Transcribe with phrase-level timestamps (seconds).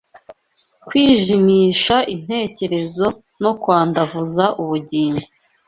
[0.87, 3.05] kwijimisha intekerezo
[3.43, 5.25] no kwandavuza ubugingo